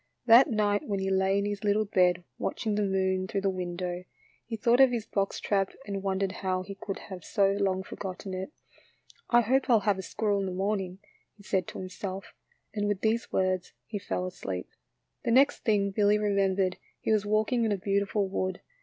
[0.25, 4.03] That night when he lay in his little bed watching the moon through the window,
[4.47, 8.33] he thought of his box trap and wondered how he could have so long forgotten
[8.33, 8.51] it."
[9.29, 10.97] I hope I '11 have a squirrel in the morning,"
[11.35, 12.33] he said to him self,
[12.73, 14.71] and with these words he fell asleep.
[15.23, 18.59] The next thing Billy remembered he was walking in a beautiful wood.